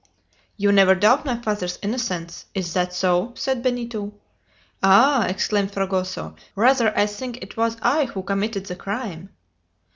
[0.57, 2.47] "You never doubt my father's innocence?
[2.55, 4.13] Is that so?" said Benito.
[4.81, 6.35] "Ah!" exclaimed Fragoso.
[6.55, 9.29] "Rather I think it was I who committed the crime."